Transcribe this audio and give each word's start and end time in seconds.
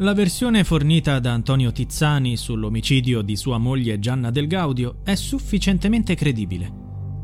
La 0.00 0.14
versione 0.14 0.62
fornita 0.62 1.18
da 1.18 1.32
Antonio 1.32 1.72
Tizzani 1.72 2.36
sull'omicidio 2.36 3.20
di 3.20 3.34
sua 3.34 3.58
moglie 3.58 3.98
Gianna 3.98 4.30
Del 4.30 4.46
Gaudio 4.46 4.98
è 5.02 5.16
sufficientemente 5.16 6.14
credibile. 6.14 6.72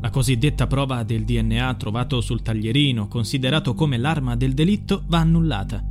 La 0.01 0.09
cosiddetta 0.09 0.67
prova 0.67 1.03
del 1.03 1.23
DNA 1.23 1.73
trovato 1.75 2.19
sul 2.19 2.41
taglierino, 2.41 3.07
considerato 3.07 3.73
come 3.73 3.97
l'arma 3.97 4.35
del 4.35 4.53
delitto, 4.53 5.05
va 5.07 5.19
annullata. 5.19 5.81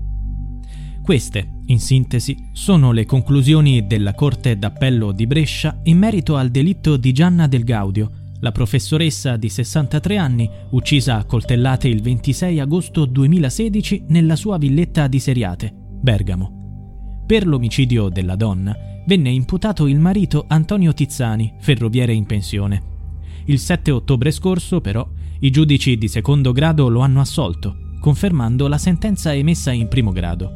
Queste, 1.02 1.60
in 1.66 1.80
sintesi, 1.80 2.50
sono 2.52 2.92
le 2.92 3.06
conclusioni 3.06 3.86
della 3.86 4.12
Corte 4.12 4.58
d'Appello 4.58 5.12
di 5.12 5.26
Brescia 5.26 5.80
in 5.84 5.96
merito 5.96 6.36
al 6.36 6.50
delitto 6.50 6.98
di 6.98 7.12
Gianna 7.12 7.46
Del 7.46 7.64
Gaudio, 7.64 8.10
la 8.40 8.52
professoressa 8.52 9.38
di 9.38 9.48
63 9.48 10.18
anni, 10.18 10.50
uccisa 10.72 11.16
a 11.16 11.24
coltellate 11.24 11.88
il 11.88 12.02
26 12.02 12.60
agosto 12.60 13.06
2016 13.06 14.04
nella 14.08 14.36
sua 14.36 14.58
villetta 14.58 15.06
di 15.08 15.18
Seriate, 15.18 15.72
Bergamo. 15.72 16.63
Per 17.26 17.46
l'omicidio 17.46 18.10
della 18.10 18.36
donna 18.36 18.76
venne 19.06 19.30
imputato 19.30 19.86
il 19.86 19.98
marito 19.98 20.44
Antonio 20.46 20.92
Tizzani, 20.92 21.54
ferroviere 21.58 22.12
in 22.12 22.26
pensione. 22.26 22.82
Il 23.46 23.58
7 23.58 23.90
ottobre 23.90 24.30
scorso, 24.30 24.82
però, 24.82 25.08
i 25.40 25.50
giudici 25.50 25.96
di 25.96 26.06
secondo 26.08 26.52
grado 26.52 26.88
lo 26.88 27.00
hanno 27.00 27.20
assolto, 27.20 27.76
confermando 27.98 28.68
la 28.68 28.76
sentenza 28.76 29.34
emessa 29.34 29.72
in 29.72 29.88
primo 29.88 30.12
grado. 30.12 30.52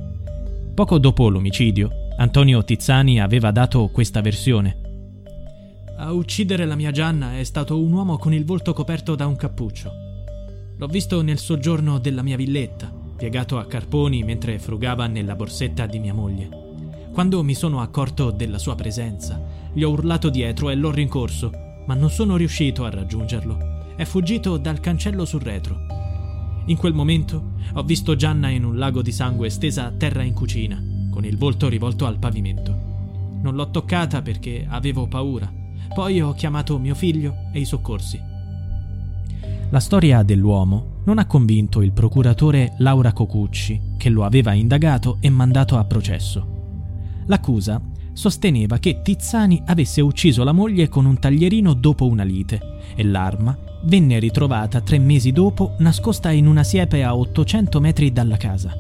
Poco 0.74 0.98
dopo 0.98 1.30
l'omicidio, 1.30 1.90
Antonio 2.18 2.62
Tizzani 2.62 3.18
aveva 3.18 3.50
dato 3.50 3.88
questa 3.88 4.20
versione. 4.20 4.76
A 5.96 6.12
uccidere 6.12 6.66
la 6.66 6.76
mia 6.76 6.90
Gianna 6.90 7.38
è 7.38 7.44
stato 7.44 7.80
un 7.80 7.92
uomo 7.92 8.18
con 8.18 8.34
il 8.34 8.44
volto 8.44 8.74
coperto 8.74 9.14
da 9.14 9.26
un 9.26 9.36
cappuccio. 9.36 9.90
L'ho 10.76 10.86
visto 10.86 11.22
nel 11.22 11.38
soggiorno 11.38 11.98
della 11.98 12.22
mia 12.22 12.36
villetta, 12.36 12.92
piegato 13.16 13.58
a 13.58 13.66
carponi 13.66 14.22
mentre 14.22 14.58
frugava 14.58 15.06
nella 15.06 15.34
borsetta 15.34 15.86
di 15.86 15.98
mia 15.98 16.14
moglie. 16.14 16.57
Quando 17.18 17.42
mi 17.42 17.54
sono 17.54 17.80
accorto 17.80 18.30
della 18.30 18.58
sua 18.58 18.76
presenza, 18.76 19.42
gli 19.72 19.82
ho 19.82 19.90
urlato 19.90 20.30
dietro 20.30 20.70
e 20.70 20.76
l'ho 20.76 20.92
rincorso, 20.92 21.50
ma 21.84 21.94
non 21.94 22.10
sono 22.10 22.36
riuscito 22.36 22.84
a 22.84 22.90
raggiungerlo. 22.90 23.96
È 23.96 24.04
fuggito 24.04 24.56
dal 24.56 24.78
cancello 24.78 25.24
sul 25.24 25.40
retro. 25.40 25.80
In 26.66 26.76
quel 26.76 26.94
momento 26.94 27.54
ho 27.72 27.82
visto 27.82 28.14
Gianna 28.14 28.50
in 28.50 28.62
un 28.62 28.78
lago 28.78 29.02
di 29.02 29.10
sangue 29.10 29.50
stesa 29.50 29.86
a 29.86 29.90
terra 29.90 30.22
in 30.22 30.32
cucina, 30.32 30.80
con 31.10 31.24
il 31.24 31.36
volto 31.36 31.68
rivolto 31.68 32.06
al 32.06 32.20
pavimento. 32.20 32.72
Non 33.42 33.56
l'ho 33.56 33.68
toccata 33.68 34.22
perché 34.22 34.64
avevo 34.68 35.08
paura. 35.08 35.52
Poi 35.92 36.20
ho 36.20 36.32
chiamato 36.34 36.78
mio 36.78 36.94
figlio 36.94 37.48
e 37.52 37.58
i 37.58 37.64
soccorsi. 37.64 38.22
La 39.70 39.80
storia 39.80 40.22
dell'uomo 40.22 41.00
non 41.02 41.18
ha 41.18 41.26
convinto 41.26 41.82
il 41.82 41.90
procuratore 41.90 42.74
Laura 42.78 43.12
Cocucci, 43.12 43.96
che 43.98 44.08
lo 44.08 44.22
aveva 44.22 44.52
indagato 44.52 45.16
e 45.18 45.28
mandato 45.30 45.78
a 45.78 45.84
processo. 45.84 46.57
L'accusa 47.28 47.80
sosteneva 48.12 48.78
che 48.78 49.00
Tizzani 49.02 49.62
avesse 49.66 50.00
ucciso 50.00 50.44
la 50.44 50.52
moglie 50.52 50.88
con 50.88 51.06
un 51.06 51.18
taglierino 51.18 51.72
dopo 51.72 52.06
una 52.06 52.24
lite 52.24 52.60
e 52.94 53.04
l'arma 53.04 53.56
venne 53.84 54.18
ritrovata 54.18 54.80
tre 54.80 54.98
mesi 54.98 55.30
dopo 55.30 55.74
nascosta 55.78 56.30
in 56.30 56.46
una 56.46 56.64
siepe 56.64 57.04
a 57.04 57.16
800 57.16 57.80
metri 57.80 58.12
dalla 58.12 58.36
casa. 58.36 58.74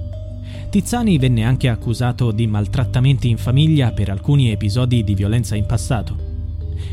Tizzani 0.70 1.18
venne 1.18 1.44
anche 1.44 1.68
accusato 1.68 2.32
di 2.32 2.46
maltrattamenti 2.46 3.28
in 3.28 3.38
famiglia 3.38 3.92
per 3.92 4.10
alcuni 4.10 4.50
episodi 4.50 5.04
di 5.04 5.14
violenza 5.14 5.54
in 5.54 5.66
passato. 5.66 6.16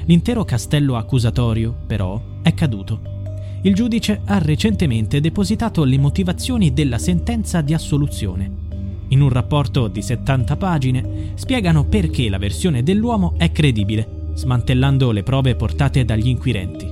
L'intero 0.05 0.45
castello 0.45 0.97
accusatorio, 0.97 1.75
però, 1.87 2.21
è 2.41 2.53
caduto 2.53 3.13
il 3.65 3.73
giudice 3.73 4.21
ha 4.25 4.37
recentemente 4.37 5.19
depositato 5.19 5.83
le 5.85 5.97
motivazioni 5.97 6.71
della 6.71 6.99
sentenza 6.99 7.61
di 7.61 7.73
assoluzione. 7.73 8.64
In 9.09 9.21
un 9.21 9.29
rapporto 9.29 9.87
di 9.87 10.01
70 10.01 10.57
pagine 10.57 11.31
spiegano 11.35 11.85
perché 11.85 12.27
la 12.29 12.39
versione 12.39 12.81
dell'uomo 12.81 13.35
è 13.37 13.51
credibile, 13.51 14.31
smantellando 14.33 15.11
le 15.11 15.23
prove 15.23 15.55
portate 15.55 16.03
dagli 16.05 16.27
inquirenti. 16.27 16.85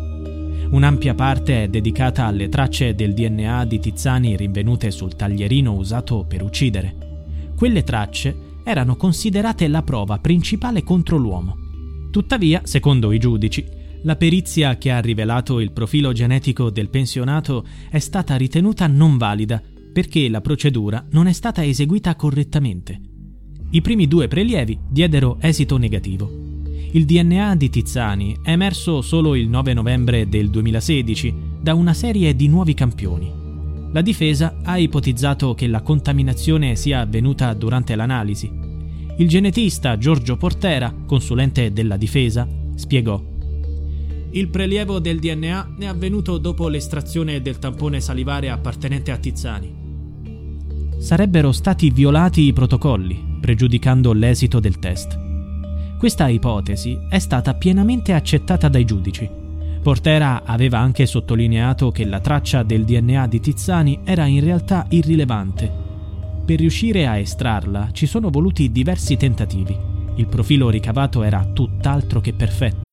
Un'ampia 0.70 1.14
parte 1.14 1.64
è 1.64 1.68
dedicata 1.68 2.26
alle 2.26 2.50
tracce 2.50 2.96
del 2.96 3.14
DNA 3.14 3.66
di 3.66 3.80
Tizzani 3.80 4.36
rinvenute 4.36 4.92
sul 4.92 5.16
taglierino 5.16 5.74
usato 5.74 6.26
per 6.28 6.44
uccidere. 6.44 7.52
Quelle 7.56 7.84
tracce 7.84 8.36
erano 8.64 8.96
considerate 8.96 9.68
la 9.68 9.84
prova 9.84 10.20
principale 10.20 10.84
contro 10.84 11.18
l'uomo. 11.18 11.58
Tuttavia, 12.12 12.62
secondo 12.64 13.12
i 13.12 13.20
giudici, 13.20 13.66
la 14.04 14.16
perizia 14.16 14.78
che 14.78 14.92
ha 14.92 15.00
rivelato 15.00 15.60
il 15.60 15.72
profilo 15.72 16.12
genetico 16.12 16.70
del 16.70 16.90
pensionato 16.90 17.66
è 17.90 18.00
stata 18.00 18.36
ritenuta 18.36 18.86
non 18.88 19.18
valida 19.18 19.62
perché 19.94 20.28
la 20.28 20.42
procedura 20.42 21.06
non 21.12 21.28
è 21.28 21.32
stata 21.32 21.64
eseguita 21.64 22.16
correttamente. 22.16 23.00
I 23.70 23.82
primi 23.82 24.08
due 24.08 24.28
prelievi 24.28 24.78
diedero 24.90 25.38
esito 25.40 25.78
negativo. 25.78 26.30
Il 26.92 27.06
DNA 27.06 27.56
di 27.56 27.70
Tizzani 27.70 28.38
è 28.44 28.52
emerso 28.52 29.02
solo 29.02 29.36
il 29.36 29.48
9 29.48 29.74
novembre 29.74 30.28
del 30.28 30.50
2016 30.50 31.34
da 31.62 31.74
una 31.74 31.94
serie 31.94 32.36
di 32.36 32.48
nuovi 32.48 32.74
campioni. 32.74 33.32
La 33.92 34.02
difesa 34.02 34.58
ha 34.64 34.78
ipotizzato 34.78 35.54
che 35.54 35.68
la 35.68 35.82
contaminazione 35.82 36.76
sia 36.76 37.00
avvenuta 37.00 37.54
durante 37.54 37.96
l'analisi. 37.96 38.52
Il 39.18 39.28
genetista 39.28 39.98
Giorgio 39.98 40.36
Portera, 40.38 40.94
consulente 41.06 41.72
della 41.72 41.98
difesa, 41.98 42.48
spiegò 42.76 43.32
il 44.36 44.48
prelievo 44.48 44.98
del 44.98 45.20
DNA 45.20 45.76
è 45.78 45.86
avvenuto 45.86 46.40
dopo 46.40 46.68
l'estrazione 46.68 47.40
del 47.44 47.60
tampone 47.60 48.02
salivare 48.02 48.50
appartenente 48.50 49.12
a 49.12 49.18
Tizzani. 49.18 49.83
Sarebbero 51.04 51.52
stati 51.52 51.90
violati 51.90 52.44
i 52.44 52.54
protocolli, 52.54 53.38
pregiudicando 53.42 54.14
l'esito 54.14 54.62
del 54.62 54.80
test. 54.80 55.20
Questa 55.98 56.30
ipotesi 56.30 56.98
è 57.10 57.20
stata 57.20 57.56
pienamente 57.56 58.14
accettata 58.14 58.70
dai 58.70 58.86
giudici. 58.86 59.30
Portera 59.82 60.44
aveva 60.46 60.80
anche 60.80 61.06
sottolineato 61.06 61.92
che 61.92 62.06
la 62.06 62.22
traccia 62.22 62.64
del 62.64 62.86
DNA 62.86 63.28
di 63.28 63.42
Tizzani 63.42 64.00
era 64.06 64.28
in 64.28 64.40
realtà 64.40 64.86
irrilevante. 64.92 65.70
Per 66.46 66.58
riuscire 66.58 67.06
a 67.06 67.18
estrarla 67.18 67.90
ci 67.92 68.06
sono 68.06 68.30
voluti 68.30 68.72
diversi 68.72 69.18
tentativi. 69.18 69.78
Il 70.16 70.28
profilo 70.28 70.70
ricavato 70.70 71.22
era 71.24 71.46
tutt'altro 71.52 72.22
che 72.22 72.32
perfetto. 72.32 72.93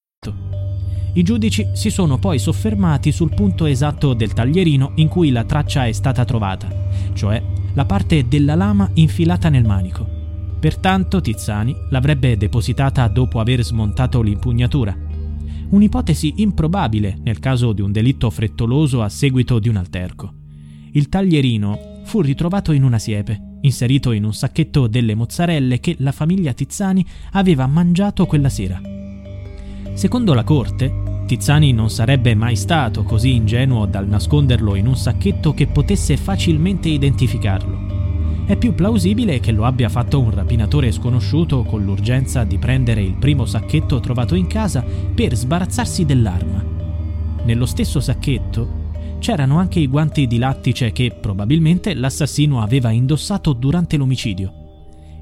I 1.13 1.23
giudici 1.23 1.67
si 1.73 1.89
sono 1.89 2.17
poi 2.17 2.39
soffermati 2.39 3.11
sul 3.11 3.33
punto 3.33 3.65
esatto 3.65 4.13
del 4.13 4.31
taglierino 4.31 4.93
in 4.95 5.09
cui 5.09 5.29
la 5.29 5.43
traccia 5.43 5.85
è 5.85 5.91
stata 5.91 6.23
trovata, 6.23 6.69
cioè 7.13 7.43
la 7.73 7.83
parte 7.83 8.29
della 8.29 8.55
lama 8.55 8.89
infilata 8.93 9.49
nel 9.49 9.65
manico. 9.65 10.07
Pertanto 10.57 11.19
Tizzani 11.19 11.75
l'avrebbe 11.89 12.37
depositata 12.37 13.07
dopo 13.09 13.41
aver 13.41 13.61
smontato 13.63 14.21
l'impugnatura. 14.21 14.95
Un'ipotesi 15.71 16.35
improbabile 16.37 17.17
nel 17.23 17.39
caso 17.39 17.73
di 17.73 17.81
un 17.81 17.91
delitto 17.91 18.29
frettoloso 18.29 19.01
a 19.01 19.09
seguito 19.09 19.59
di 19.59 19.67
un 19.67 19.75
alterco. 19.75 20.33
Il 20.91 21.09
taglierino 21.09 22.01
fu 22.05 22.21
ritrovato 22.21 22.71
in 22.71 22.83
una 22.83 22.99
siepe, 22.99 23.57
inserito 23.61 24.13
in 24.13 24.23
un 24.23 24.33
sacchetto 24.33 24.87
delle 24.87 25.15
mozzarelle 25.15 25.81
che 25.81 25.95
la 25.99 26.13
famiglia 26.13 26.53
Tizzani 26.53 27.05
aveva 27.31 27.67
mangiato 27.67 28.25
quella 28.25 28.49
sera. 28.49 29.00
Secondo 29.93 30.33
la 30.33 30.43
Corte, 30.43 31.23
Tizzani 31.27 31.71
non 31.73 31.89
sarebbe 31.89 32.33
mai 32.33 32.55
stato 32.55 33.03
così 33.03 33.35
ingenuo 33.35 33.85
dal 33.85 34.07
nasconderlo 34.07 34.75
in 34.75 34.87
un 34.87 34.95
sacchetto 34.95 35.53
che 35.53 35.67
potesse 35.67 36.17
facilmente 36.17 36.89
identificarlo. 36.89 37.99
È 38.45 38.57
più 38.57 38.73
plausibile 38.73 39.39
che 39.39 39.51
lo 39.51 39.63
abbia 39.65 39.87
fatto 39.87 40.19
un 40.19 40.31
rapinatore 40.31 40.91
sconosciuto 40.91 41.63
con 41.63 41.83
l'urgenza 41.83 42.43
di 42.43 42.57
prendere 42.57 43.01
il 43.01 43.15
primo 43.15 43.45
sacchetto 43.45 43.99
trovato 43.99 44.35
in 44.35 44.47
casa 44.47 44.83
per 45.13 45.35
sbarazzarsi 45.35 46.05
dell'arma. 46.05 46.63
Nello 47.43 47.65
stesso 47.65 47.99
sacchetto 47.99 48.79
c'erano 49.19 49.57
anche 49.57 49.79
i 49.79 49.87
guanti 49.87 50.25
di 50.27 50.37
lattice 50.37 50.91
che 50.91 51.15
probabilmente 51.17 51.93
l'assassino 51.93 52.61
aveva 52.61 52.89
indossato 52.89 53.53
durante 53.53 53.95
l'omicidio. 53.95 54.60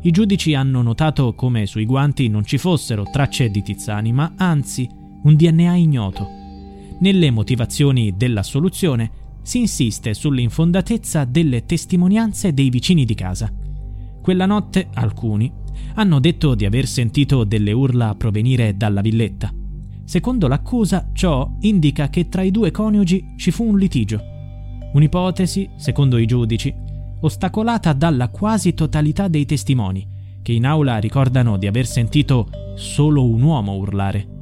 I 0.01 0.11
giudici 0.11 0.53
hanno 0.53 0.81
notato 0.81 1.33
come 1.33 1.65
sui 1.65 1.85
guanti 1.85 2.29
non 2.29 2.45
ci 2.45 2.57
fossero 2.57 3.03
tracce 3.03 3.49
di 3.49 3.61
Tizzani, 3.61 4.13
ma 4.13 4.33
anzi 4.37 4.89
un 5.23 5.35
DNA 5.35 5.75
ignoto. 5.75 6.25
Nelle 6.99 7.29
motivazioni 7.31 8.15
dell'assoluzione 8.15 9.11
si 9.41 9.59
insiste 9.59 10.13
sull'infondatezza 10.13 11.25
delle 11.25 11.65
testimonianze 11.65 12.53
dei 12.53 12.69
vicini 12.69 13.03
di 13.03 13.13
casa. 13.13 13.51
Quella 14.21 14.45
notte 14.45 14.87
alcuni 14.93 15.51
hanno 15.95 16.19
detto 16.19 16.55
di 16.55 16.63
aver 16.63 16.87
sentito 16.87 17.43
delle 17.43 17.73
urla 17.73 18.15
provenire 18.15 18.77
dalla 18.77 19.01
villetta. 19.01 19.53
Secondo 20.05 20.47
l'accusa, 20.47 21.09
ciò 21.11 21.57
indica 21.59 22.09
che 22.09 22.29
tra 22.29 22.41
i 22.41 22.51
due 22.51 22.71
coniugi 22.71 23.33
ci 23.35 23.51
fu 23.51 23.65
un 23.65 23.77
litigio. 23.77 24.21
Un'ipotesi, 24.93 25.69
secondo 25.75 26.17
i 26.17 26.25
giudici, 26.25 26.73
ostacolata 27.21 27.93
dalla 27.93 28.29
quasi 28.29 28.73
totalità 28.73 29.27
dei 29.27 29.45
testimoni, 29.45 30.07
che 30.41 30.51
in 30.53 30.65
aula 30.65 30.97
ricordano 30.97 31.57
di 31.57 31.67
aver 31.67 31.85
sentito 31.85 32.49
solo 32.75 33.25
un 33.25 33.41
uomo 33.41 33.75
urlare. 33.75 34.37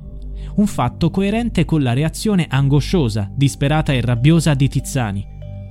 Un 0.55 0.67
fatto 0.67 1.09
coerente 1.09 1.65
con 1.65 1.81
la 1.81 1.93
reazione 1.93 2.47
angosciosa, 2.49 3.31
disperata 3.33 3.93
e 3.93 4.01
rabbiosa 4.01 4.53
di 4.53 4.67
Tizzani, 4.67 5.25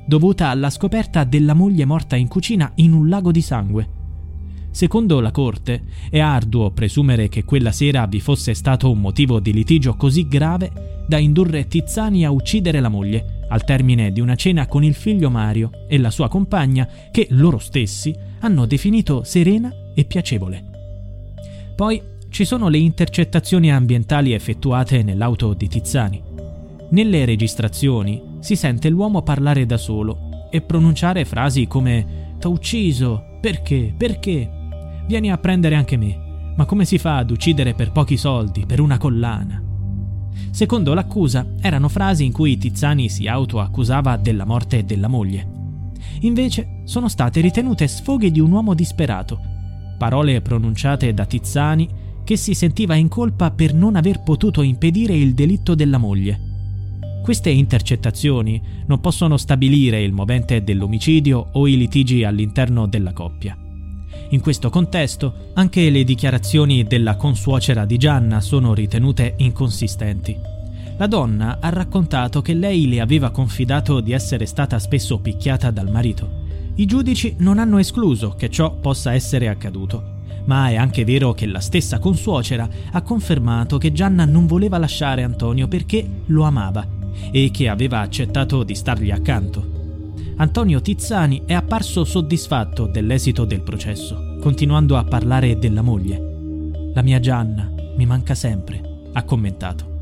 dovuta 0.06 0.48
alla 0.48 0.70
scoperta 0.70 1.24
della 1.24 1.54
moglie 1.54 1.84
morta 1.84 2.16
in 2.16 2.28
cucina 2.28 2.70
in 2.76 2.92
un 2.92 3.08
lago 3.08 3.32
di 3.32 3.40
sangue. 3.42 3.88
Secondo 4.70 5.20
la 5.20 5.30
Corte, 5.30 5.84
è 6.10 6.20
arduo 6.20 6.70
presumere 6.70 7.28
che 7.28 7.44
quella 7.44 7.72
sera 7.72 8.06
vi 8.06 8.20
fosse 8.20 8.52
stato 8.52 8.90
un 8.90 9.00
motivo 9.00 9.40
di 9.40 9.52
litigio 9.52 9.94
così 9.96 10.28
grave 10.28 11.04
da 11.08 11.18
indurre 11.18 11.66
Tizzani 11.66 12.24
a 12.24 12.30
uccidere 12.30 12.80
la 12.80 12.90
moglie, 12.90 13.35
al 13.48 13.64
termine 13.64 14.12
di 14.12 14.20
una 14.20 14.34
cena 14.34 14.66
con 14.66 14.84
il 14.84 14.94
figlio 14.94 15.30
Mario 15.30 15.70
e 15.88 15.98
la 15.98 16.10
sua 16.10 16.28
compagna, 16.28 16.88
che 17.10 17.26
loro 17.30 17.58
stessi 17.58 18.14
hanno 18.40 18.66
definito 18.66 19.22
serena 19.24 19.72
e 19.94 20.04
piacevole. 20.04 20.64
Poi 21.74 22.02
ci 22.28 22.44
sono 22.44 22.68
le 22.68 22.78
intercettazioni 22.78 23.72
ambientali 23.72 24.32
effettuate 24.32 25.02
nell'auto 25.02 25.54
di 25.54 25.68
Tizzani. 25.68 26.22
Nelle 26.90 27.24
registrazioni 27.24 28.36
si 28.40 28.56
sente 28.56 28.88
l'uomo 28.88 29.22
parlare 29.22 29.66
da 29.66 29.76
solo 29.76 30.48
e 30.50 30.60
pronunciare 30.60 31.24
frasi 31.24 31.66
come 31.66 32.24
T'ho 32.38 32.50
ucciso, 32.50 33.38
perché, 33.40 33.94
perché? 33.96 34.50
Vieni 35.06 35.30
a 35.30 35.38
prendere 35.38 35.74
anche 35.74 35.96
me. 35.96 36.52
Ma 36.56 36.64
come 36.64 36.84
si 36.84 36.98
fa 36.98 37.16
ad 37.16 37.30
uccidere 37.30 37.74
per 37.74 37.92
pochi 37.92 38.16
soldi, 38.16 38.66
per 38.66 38.80
una 38.80 38.98
collana? 38.98 39.65
Secondo 40.50 40.94
l'accusa, 40.94 41.46
erano 41.60 41.88
frasi 41.88 42.24
in 42.24 42.32
cui 42.32 42.56
Tizzani 42.56 43.08
si 43.08 43.26
autoaccusava 43.26 44.16
della 44.16 44.44
morte 44.44 44.84
della 44.84 45.08
moglie. 45.08 45.46
Invece 46.20 46.82
sono 46.84 47.08
state 47.08 47.40
ritenute 47.40 47.86
sfoghe 47.86 48.30
di 48.30 48.40
un 48.40 48.52
uomo 48.52 48.74
disperato, 48.74 49.38
parole 49.98 50.40
pronunciate 50.40 51.12
da 51.12 51.26
Tizzani 51.26 51.88
che 52.24 52.36
si 52.36 52.54
sentiva 52.54 52.94
in 52.94 53.08
colpa 53.08 53.50
per 53.50 53.74
non 53.74 53.96
aver 53.96 54.22
potuto 54.22 54.62
impedire 54.62 55.14
il 55.14 55.34
delitto 55.34 55.74
della 55.74 55.98
moglie. 55.98 56.40
Queste 57.22 57.50
intercettazioni 57.50 58.60
non 58.86 59.00
possono 59.00 59.36
stabilire 59.36 60.02
il 60.02 60.12
movente 60.12 60.62
dell'omicidio 60.62 61.50
o 61.52 61.66
i 61.66 61.76
litigi 61.76 62.24
all'interno 62.24 62.86
della 62.86 63.12
coppia. 63.12 63.56
In 64.30 64.40
questo 64.40 64.70
contesto, 64.70 65.50
anche 65.54 65.88
le 65.88 66.02
dichiarazioni 66.02 66.82
della 66.84 67.14
consuocera 67.14 67.84
di 67.84 67.96
Gianna 67.96 68.40
sono 68.40 68.74
ritenute 68.74 69.34
inconsistenti. 69.36 70.36
La 70.96 71.06
donna 71.06 71.58
ha 71.60 71.68
raccontato 71.68 72.42
che 72.42 72.54
lei 72.54 72.88
le 72.88 73.00
aveva 73.00 73.30
confidato 73.30 74.00
di 74.00 74.12
essere 74.12 74.46
stata 74.46 74.78
spesso 74.78 75.18
picchiata 75.18 75.70
dal 75.70 75.90
marito. 75.90 76.44
I 76.74 76.86
giudici 76.86 77.36
non 77.38 77.58
hanno 77.58 77.78
escluso 77.78 78.34
che 78.36 78.50
ciò 78.50 78.72
possa 78.72 79.14
essere 79.14 79.48
accaduto, 79.48 80.14
ma 80.46 80.70
è 80.70 80.76
anche 80.76 81.04
vero 81.04 81.32
che 81.32 81.46
la 81.46 81.60
stessa 81.60 81.98
consuocera 81.98 82.68
ha 82.90 83.02
confermato 83.02 83.78
che 83.78 83.92
Gianna 83.92 84.24
non 84.24 84.46
voleva 84.46 84.78
lasciare 84.78 85.22
Antonio 85.22 85.68
perché 85.68 86.04
lo 86.26 86.42
amava 86.42 86.86
e 87.30 87.50
che 87.52 87.68
aveva 87.68 88.00
accettato 88.00 88.62
di 88.62 88.74
stargli 88.74 89.10
accanto. 89.10 89.75
Antonio 90.38 90.82
Tizzani 90.82 91.44
è 91.46 91.54
apparso 91.54 92.04
soddisfatto 92.04 92.86
dell'esito 92.86 93.46
del 93.46 93.62
processo, 93.62 94.36
continuando 94.40 94.98
a 94.98 95.04
parlare 95.04 95.58
della 95.58 95.80
moglie. 95.80 96.92
La 96.92 97.00
mia 97.00 97.18
Gianna 97.20 97.72
mi 97.96 98.04
manca 98.04 98.34
sempre, 98.34 99.08
ha 99.14 99.22
commentato. 99.24 99.94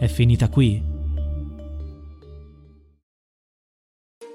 È 0.00 0.08
finita 0.08 0.48
qui? 0.48 0.82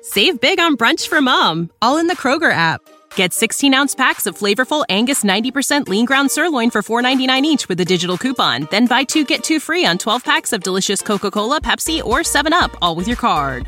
Save 0.02 0.38
big 0.40 0.60
on 0.60 0.76
brunch 0.76 1.08
for 1.10 1.20
mom, 1.20 1.70
all 1.80 1.98
in 2.00 2.08
the 2.08 2.16
Kroger 2.16 2.52
app. 2.54 2.80
Get 3.16 3.34
16 3.34 3.74
ounce 3.74 3.94
packs 3.94 4.26
of 4.26 4.38
flavorful 4.38 4.86
Angus 4.88 5.24
90% 5.24 5.90
lean 5.90 6.06
ground 6.06 6.30
sirloin 6.32 6.70
for 6.70 6.82
$4.99 6.82 7.42
each 7.44 7.68
with 7.68 7.80
a 7.82 7.86
digital 7.86 8.18
coupon. 8.18 8.68
Then 8.72 8.86
buy 8.88 9.04
two 9.04 9.26
get 9.26 9.44
two 9.44 9.60
free 9.60 9.86
on 9.86 9.98
12 9.98 10.24
packs 10.24 10.54
of 10.54 10.64
delicious 10.64 11.02
Coca 11.02 11.30
Cola, 11.30 11.60
Pepsi, 11.60 12.02
or 12.02 12.20
7UP, 12.20 12.74
all 12.82 12.96
with 12.96 13.08
your 13.08 13.18
card. 13.18 13.68